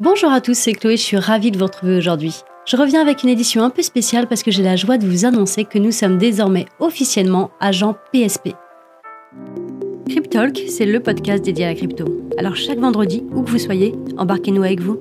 Bonjour 0.00 0.30
à 0.30 0.40
tous, 0.40 0.54
c'est 0.56 0.74
Chloé, 0.74 0.96
je 0.96 1.02
suis 1.02 1.16
ravie 1.16 1.50
de 1.50 1.58
vous 1.58 1.64
retrouver 1.64 1.96
aujourd'hui. 1.96 2.42
Je 2.66 2.76
reviens 2.76 3.02
avec 3.02 3.24
une 3.24 3.30
édition 3.30 3.64
un 3.64 3.70
peu 3.70 3.82
spéciale 3.82 4.28
parce 4.28 4.44
que 4.44 4.52
j'ai 4.52 4.62
la 4.62 4.76
joie 4.76 4.96
de 4.96 5.04
vous 5.04 5.24
annoncer 5.24 5.64
que 5.64 5.80
nous 5.80 5.90
sommes 5.90 6.18
désormais 6.18 6.66
officiellement 6.78 7.50
agents 7.58 7.96
PSP. 8.12 8.50
Cryptalk, 10.08 10.62
c'est 10.68 10.86
le 10.86 11.00
podcast 11.00 11.44
dédié 11.44 11.64
à 11.64 11.68
la 11.70 11.74
crypto. 11.74 12.04
Alors 12.38 12.54
chaque 12.54 12.78
vendredi, 12.78 13.24
où 13.34 13.42
que 13.42 13.50
vous 13.50 13.58
soyez, 13.58 13.92
embarquez-nous 14.16 14.62
avec 14.62 14.80
vous. 14.80 15.00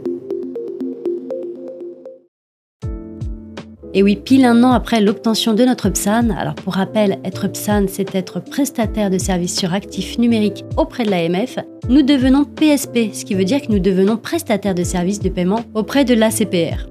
Et 3.93 4.04
oui, 4.04 4.15
pile 4.15 4.45
un 4.45 4.63
an 4.63 4.71
après 4.71 5.01
l'obtention 5.01 5.54
de 5.54 5.63
notre 5.63 5.89
PSAN, 5.89 6.29
alors 6.37 6.55
pour 6.55 6.73
rappel, 6.73 7.19
être 7.23 7.47
PSAN, 7.47 7.86
c'est 7.87 8.13
être 8.15 8.39
prestataire 8.39 9.09
de 9.09 9.17
services 9.17 9.57
sur 9.57 9.73
actifs 9.73 10.17
numériques 10.17 10.65
auprès 10.75 11.04
de 11.04 11.09
l'AMF, 11.09 11.57
nous 11.89 12.01
devenons 12.01 12.43
PSP, 12.43 13.13
ce 13.13 13.23
qui 13.23 13.33
veut 13.33 13.45
dire 13.45 13.61
que 13.61 13.71
nous 13.71 13.79
devenons 13.79 14.18
prestataire 14.18 14.75
de 14.75 14.83
services 14.83 15.19
de 15.19 15.29
paiement 15.29 15.61
auprès 15.73 16.04
de 16.04 16.13
l'ACPR. 16.13 16.87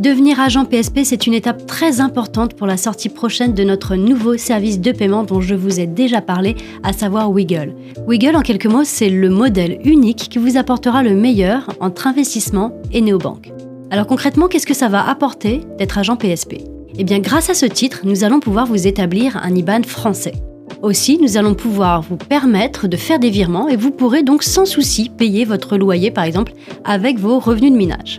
Devenir 0.00 0.40
agent 0.40 0.64
PSP, 0.64 1.00
c'est 1.04 1.26
une 1.26 1.34
étape 1.34 1.66
très 1.66 2.00
importante 2.00 2.54
pour 2.54 2.66
la 2.66 2.78
sortie 2.78 3.10
prochaine 3.10 3.52
de 3.52 3.64
notre 3.64 3.96
nouveau 3.96 4.38
service 4.38 4.80
de 4.80 4.92
paiement 4.92 5.24
dont 5.24 5.42
je 5.42 5.54
vous 5.54 5.78
ai 5.78 5.86
déjà 5.86 6.22
parlé, 6.22 6.56
à 6.82 6.94
savoir 6.94 7.30
Wiggle. 7.30 7.74
Wiggle, 8.06 8.36
en 8.36 8.40
quelques 8.40 8.66
mots, 8.66 8.84
c'est 8.84 9.10
le 9.10 9.28
modèle 9.28 9.78
unique 9.84 10.28
qui 10.30 10.38
vous 10.38 10.56
apportera 10.56 11.02
le 11.02 11.14
meilleur 11.14 11.68
entre 11.80 12.06
investissement 12.06 12.72
et 12.92 13.02
néobanque. 13.02 13.52
Alors 13.92 14.06
concrètement, 14.06 14.46
qu'est-ce 14.46 14.66
que 14.66 14.74
ça 14.74 14.88
va 14.88 15.08
apporter 15.08 15.62
d'être 15.76 15.98
agent 15.98 16.14
PSP 16.14 16.58
Eh 16.96 17.02
bien, 17.02 17.18
grâce 17.18 17.50
à 17.50 17.54
ce 17.54 17.66
titre, 17.66 18.02
nous 18.04 18.22
allons 18.22 18.38
pouvoir 18.38 18.66
vous 18.66 18.86
établir 18.86 19.36
un 19.38 19.52
IBAN 19.52 19.82
français. 19.82 20.34
Aussi, 20.80 21.18
nous 21.20 21.36
allons 21.36 21.54
pouvoir 21.54 22.00
vous 22.00 22.16
permettre 22.16 22.86
de 22.86 22.96
faire 22.96 23.18
des 23.18 23.30
virements 23.30 23.68
et 23.68 23.74
vous 23.74 23.90
pourrez 23.90 24.22
donc 24.22 24.44
sans 24.44 24.64
souci 24.64 25.10
payer 25.10 25.44
votre 25.44 25.76
loyer 25.76 26.12
par 26.12 26.22
exemple 26.22 26.52
avec 26.84 27.18
vos 27.18 27.40
revenus 27.40 27.72
de 27.72 27.76
minage. 27.76 28.18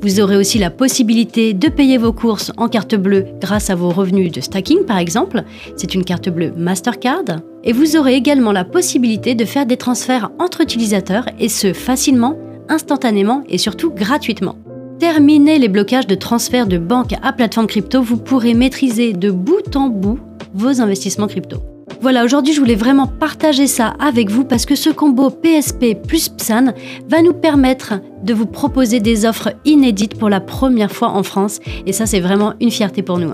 Vous 0.00 0.20
aurez 0.20 0.36
aussi 0.36 0.58
la 0.58 0.70
possibilité 0.70 1.54
de 1.54 1.68
payer 1.68 1.98
vos 1.98 2.12
courses 2.12 2.52
en 2.56 2.68
carte 2.68 2.94
bleue 2.94 3.26
grâce 3.40 3.68
à 3.68 3.74
vos 3.74 3.90
revenus 3.90 4.30
de 4.30 4.40
stacking 4.40 4.84
par 4.86 4.96
exemple. 4.96 5.42
C'est 5.76 5.94
une 5.94 6.04
carte 6.04 6.30
bleue 6.30 6.52
Mastercard. 6.56 7.40
Et 7.64 7.72
vous 7.72 7.96
aurez 7.96 8.14
également 8.14 8.52
la 8.52 8.64
possibilité 8.64 9.34
de 9.34 9.44
faire 9.44 9.66
des 9.66 9.76
transferts 9.76 10.30
entre 10.38 10.62
utilisateurs 10.62 11.26
et 11.38 11.50
ce 11.50 11.74
facilement, 11.74 12.38
instantanément 12.68 13.42
et 13.48 13.58
surtout 13.58 13.90
gratuitement. 13.90 14.54
Terminez 15.00 15.58
les 15.58 15.68
blocages 15.68 16.06
de 16.06 16.14
transfert 16.14 16.66
de 16.66 16.76
banque 16.76 17.14
à 17.22 17.32
plateforme 17.32 17.66
crypto, 17.66 18.02
vous 18.02 18.18
pourrez 18.18 18.52
maîtriser 18.52 19.14
de 19.14 19.30
bout 19.30 19.74
en 19.74 19.88
bout 19.88 20.18
vos 20.52 20.82
investissements 20.82 21.26
crypto. 21.26 21.56
Voilà, 22.02 22.22
aujourd'hui 22.22 22.52
je 22.52 22.60
voulais 22.60 22.74
vraiment 22.74 23.06
partager 23.06 23.66
ça 23.66 23.94
avec 23.98 24.30
vous 24.30 24.44
parce 24.44 24.66
que 24.66 24.74
ce 24.74 24.90
combo 24.90 25.30
PSP 25.30 25.94
plus 26.06 26.28
PSAN 26.28 26.74
va 27.08 27.22
nous 27.22 27.32
permettre 27.32 27.94
de 28.22 28.34
vous 28.34 28.44
proposer 28.44 29.00
des 29.00 29.24
offres 29.24 29.54
inédites 29.64 30.18
pour 30.18 30.28
la 30.28 30.40
première 30.40 30.92
fois 30.92 31.08
en 31.08 31.22
France 31.22 31.60
et 31.86 31.92
ça 31.94 32.04
c'est 32.04 32.20
vraiment 32.20 32.52
une 32.60 32.70
fierté 32.70 33.02
pour 33.02 33.18
nous. 33.18 33.30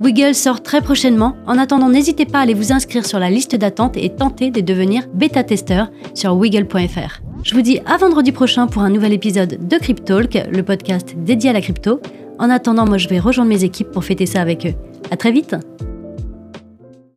Wiggle 0.00 0.34
sort 0.34 0.62
très 0.62 0.80
prochainement. 0.80 1.36
En 1.46 1.58
attendant, 1.58 1.88
n'hésitez 1.88 2.26
pas 2.26 2.38
à 2.38 2.42
aller 2.42 2.54
vous 2.54 2.72
inscrire 2.72 3.06
sur 3.06 3.18
la 3.18 3.30
liste 3.30 3.56
d'attente 3.56 3.96
et 3.96 4.10
tenter 4.10 4.50
de 4.50 4.60
devenir 4.60 5.04
bêta-testeur 5.14 5.88
sur 6.14 6.34
wiggle.fr. 6.34 7.20
Je 7.42 7.54
vous 7.54 7.62
dis 7.62 7.80
à 7.86 7.96
vendredi 7.96 8.32
prochain 8.32 8.66
pour 8.66 8.82
un 8.82 8.90
nouvel 8.90 9.12
épisode 9.12 9.68
de 9.68 9.76
Cryptalk, 9.76 10.46
le 10.50 10.62
podcast 10.62 11.14
dédié 11.16 11.50
à 11.50 11.52
la 11.52 11.60
crypto. 11.60 12.00
En 12.38 12.50
attendant, 12.50 12.86
moi 12.86 12.98
je 12.98 13.08
vais 13.08 13.18
rejoindre 13.18 13.50
mes 13.50 13.64
équipes 13.64 13.90
pour 13.90 14.04
fêter 14.04 14.26
ça 14.26 14.40
avec 14.40 14.66
eux. 14.66 14.74
À 15.10 15.16
très 15.16 15.30
vite! 15.30 15.54